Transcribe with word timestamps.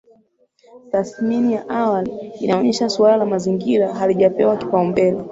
Tathmini 0.91 1.53
ya 1.53 1.69
awali 1.69 2.17
inaonesha 2.41 2.89
suala 2.89 3.17
la 3.17 3.25
Mazingira 3.25 3.93
halijapewa 3.93 4.57
kipaumbele 4.57 5.17